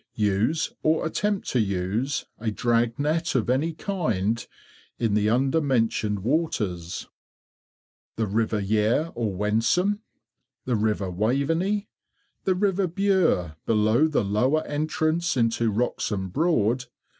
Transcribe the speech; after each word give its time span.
6. 0.13 0.19
Use 0.19 0.73
or 0.81 1.05
attempt 1.05 1.47
to 1.49 1.59
use 1.59 2.25
a 2.39 2.49
drag 2.49 2.97
net 2.97 3.35
of 3.35 3.51
any 3.51 3.71
kind 3.71 4.47
in 4.97 5.13
the 5.13 5.29
under 5.29 5.61
mentioned 5.61 6.21
waters:— 6.23 7.03
1. 8.15 8.25
The 8.25 8.25
River 8.25 8.59
Yare 8.59 9.11
or 9.13 9.31
Wensum— 9.31 9.97
2. 9.97 9.99
The 10.65 10.75
River 10.75 11.11
Waveney— 11.11 11.87
3. 12.45 12.45
The 12.45 12.55
River 12.55 12.87
Bure, 12.87 13.57
below 13.67 14.07
the 14.07 14.23
lower 14.25 14.65
entrance 14.65 15.37
into 15.37 15.69
Wroxham 15.71 16.29
Broad— 16.31 16.85
4. 16.85 16.91